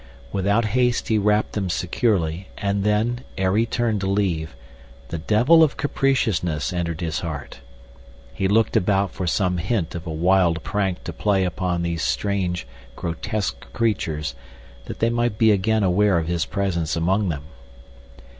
[0.31, 4.55] Without haste he wrapped them securely, and then, ere he turned to leave,
[5.09, 7.59] the devil of capriciousness entered his heart.
[8.33, 12.65] He looked about for some hint of a wild prank to play upon these strange,
[12.95, 14.33] grotesque creatures
[14.85, 17.43] that they might be again aware of his presence among them.